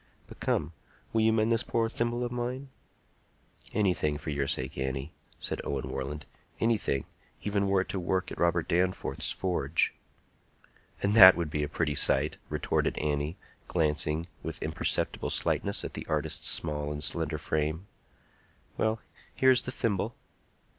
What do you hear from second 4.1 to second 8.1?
for your sake, Annie," said Owen Warland,—"anything, even were it to